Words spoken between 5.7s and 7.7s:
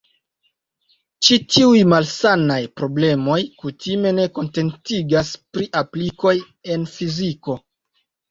aplikoj en fiziko.